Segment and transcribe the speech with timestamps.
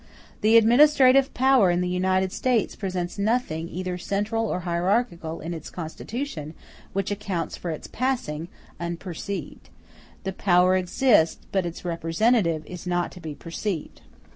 [0.41, 5.69] The administrative power in the United States presents nothing either central or hierarchical in its
[5.69, 6.55] constitution,
[6.91, 8.47] which accounts for its passing,
[8.79, 9.69] unperceived.
[10.23, 14.01] The power exists, but its representative is not to be perceived.